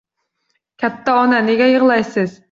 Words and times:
Katta 0.83 1.17
ona, 1.25 1.41
nega 1.49 1.67
yig'laysiz? 1.73 2.35